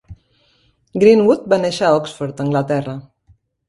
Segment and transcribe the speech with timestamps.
[1.03, 3.01] Greenwood va néixer a Oxford, Anglaterra.